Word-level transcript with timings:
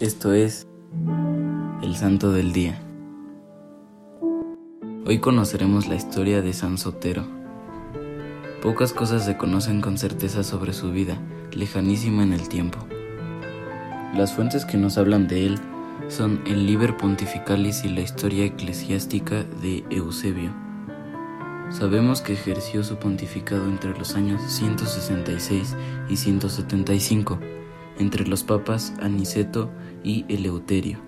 Esto 0.00 0.32
es 0.32 0.66
el 1.80 1.94
Santo 1.94 2.32
del 2.32 2.52
Día. 2.52 2.82
Hoy 5.06 5.20
conoceremos 5.20 5.86
la 5.86 5.94
historia 5.94 6.42
de 6.42 6.52
San 6.52 6.78
Sotero. 6.78 7.24
Pocas 8.60 8.92
cosas 8.92 9.24
se 9.24 9.36
conocen 9.36 9.80
con 9.80 9.96
certeza 9.96 10.42
sobre 10.42 10.72
su 10.72 10.90
vida, 10.90 11.16
lejanísima 11.52 12.24
en 12.24 12.32
el 12.32 12.48
tiempo. 12.48 12.80
Las 14.16 14.32
fuentes 14.32 14.64
que 14.64 14.78
nos 14.78 14.98
hablan 14.98 15.28
de 15.28 15.46
él 15.46 15.60
son 16.08 16.42
el 16.44 16.66
Liber 16.66 16.96
Pontificalis 16.96 17.84
y 17.84 17.88
la 17.88 18.00
historia 18.00 18.46
eclesiástica 18.46 19.44
de 19.62 19.84
Eusebio. 19.90 20.50
Sabemos 21.70 22.20
que 22.20 22.32
ejerció 22.32 22.82
su 22.82 22.96
pontificado 22.96 23.68
entre 23.68 23.96
los 23.96 24.16
años 24.16 24.42
166 24.42 25.76
y 26.08 26.16
175 26.16 27.38
entre 27.98 28.26
los 28.26 28.42
papas 28.42 28.94
Aniceto 29.00 29.70
y 30.02 30.24
Eleuterio, 30.28 30.98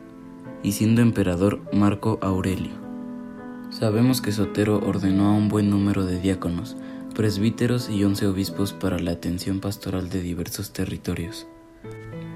y 0.63 0.73
siendo 0.73 1.03
emperador 1.03 1.61
Marco 1.73 2.19
Aurelio. 2.23 2.73
Sabemos 3.71 4.21
que 4.21 4.33
Sotero 4.33 4.79
ordenó 4.79 5.29
a 5.29 5.33
un 5.33 5.49
buen 5.49 5.71
número 5.71 6.07
de 6.07 6.21
diáconos, 6.21 6.77
presbíteros 7.15 7.91
y 7.91 8.05
once 8.05 8.27
obispos 8.27 8.73
para 8.73 8.99
la 8.99 9.13
atención 9.13 9.61
pastoral 9.61 10.09
de 10.09 10.23
diversos 10.23 10.73
territorios. 10.73 11.47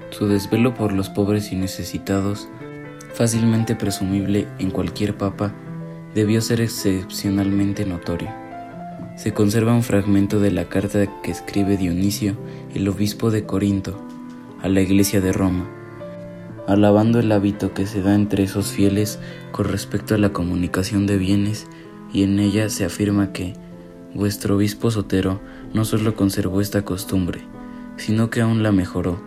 Su 0.09 0.27
desvelo 0.27 0.73
por 0.73 0.91
los 0.91 1.09
pobres 1.09 1.51
y 1.51 1.55
necesitados, 1.55 2.49
fácilmente 3.13 3.75
presumible 3.75 4.47
en 4.59 4.71
cualquier 4.71 5.17
papa, 5.17 5.53
debió 6.13 6.41
ser 6.41 6.61
excepcionalmente 6.61 7.85
notorio. 7.85 8.29
Se 9.15 9.33
conserva 9.33 9.73
un 9.73 9.83
fragmento 9.83 10.39
de 10.39 10.51
la 10.51 10.65
carta 10.65 11.21
que 11.21 11.31
escribe 11.31 11.77
Dionisio, 11.77 12.35
el 12.73 12.87
obispo 12.87 13.31
de 13.31 13.45
Corinto, 13.45 13.99
a 14.61 14.69
la 14.69 14.81
Iglesia 14.81 15.21
de 15.21 15.31
Roma, 15.31 15.69
alabando 16.67 17.19
el 17.19 17.31
hábito 17.31 17.73
que 17.73 17.87
se 17.87 18.01
da 18.01 18.15
entre 18.15 18.43
esos 18.43 18.71
fieles 18.71 19.19
con 19.51 19.65
respecto 19.65 20.15
a 20.15 20.17
la 20.17 20.33
comunicación 20.33 21.07
de 21.07 21.17
bienes, 21.17 21.67
y 22.13 22.23
en 22.23 22.39
ella 22.39 22.69
se 22.69 22.85
afirma 22.85 23.31
que 23.31 23.53
vuestro 24.13 24.57
obispo 24.57 24.91
Sotero 24.91 25.39
no 25.73 25.85
solo 25.85 26.15
conservó 26.15 26.61
esta 26.61 26.83
costumbre, 26.83 27.41
sino 27.97 28.29
que 28.29 28.41
aún 28.41 28.63
la 28.63 28.71
mejoró, 28.71 29.21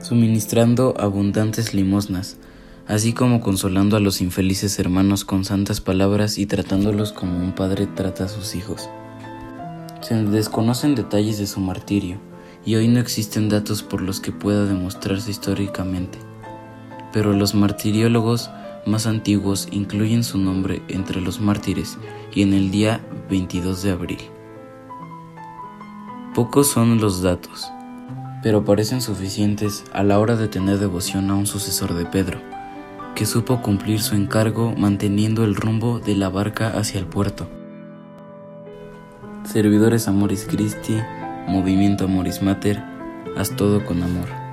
suministrando 0.00 0.94
abundantes 0.98 1.74
limosnas, 1.74 2.38
así 2.86 3.12
como 3.12 3.40
consolando 3.40 3.96
a 3.96 4.00
los 4.00 4.20
infelices 4.20 4.78
hermanos 4.78 5.24
con 5.24 5.44
santas 5.44 5.80
palabras 5.80 6.38
y 6.38 6.46
tratándolos 6.46 7.12
como 7.12 7.38
un 7.38 7.54
padre 7.54 7.86
trata 7.86 8.24
a 8.24 8.28
sus 8.28 8.54
hijos. 8.54 8.88
Se 10.00 10.14
desconocen 10.14 10.94
detalles 10.94 11.38
de 11.38 11.46
su 11.46 11.60
martirio, 11.60 12.18
y 12.64 12.76
hoy 12.76 12.88
no 12.88 13.00
existen 13.00 13.48
datos 13.48 13.82
por 13.82 14.00
los 14.00 14.20
que 14.20 14.32
pueda 14.32 14.64
demostrarse 14.64 15.30
históricamente. 15.30 16.18
Pero 17.12 17.32
los 17.32 17.54
martiriólogos 17.54 18.50
más 18.86 19.06
antiguos 19.06 19.68
incluyen 19.70 20.24
su 20.24 20.38
nombre 20.38 20.82
entre 20.88 21.20
los 21.20 21.40
mártires 21.40 21.98
y 22.34 22.42
en 22.42 22.52
el 22.52 22.70
día 22.70 23.00
22 23.30 23.82
de 23.82 23.90
abril. 23.90 24.18
Pocos 26.34 26.68
son 26.68 27.00
los 27.00 27.22
datos, 27.22 27.70
pero 28.42 28.64
parecen 28.64 29.00
suficientes 29.00 29.84
a 29.92 30.02
la 30.02 30.18
hora 30.18 30.36
de 30.36 30.48
tener 30.48 30.78
devoción 30.78 31.30
a 31.30 31.34
un 31.34 31.46
sucesor 31.46 31.94
de 31.94 32.06
Pedro, 32.06 32.40
que 33.14 33.24
supo 33.24 33.62
cumplir 33.62 34.00
su 34.00 34.16
encargo 34.16 34.74
manteniendo 34.76 35.44
el 35.44 35.54
rumbo 35.54 36.00
de 36.00 36.16
la 36.16 36.28
barca 36.28 36.76
hacia 36.76 36.98
el 36.98 37.06
puerto. 37.06 37.46
Servidores 39.44 40.08
Amoris 40.08 40.46
Christi, 40.50 40.96
Movimiento 41.46 42.04
Amoris 42.04 42.42
Mater, 42.42 42.82
haz 43.36 43.54
todo 43.56 43.84
con 43.84 44.02
amor. 44.02 44.43